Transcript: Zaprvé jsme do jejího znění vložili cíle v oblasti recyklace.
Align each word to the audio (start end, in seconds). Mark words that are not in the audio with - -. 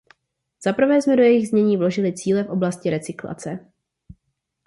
Zaprvé 0.63 1.01
jsme 1.01 1.15
do 1.15 1.23
jejího 1.23 1.45
znění 1.49 1.77
vložili 1.77 2.13
cíle 2.13 2.43
v 2.43 2.49
oblasti 2.49 2.89
recyklace. 2.89 3.71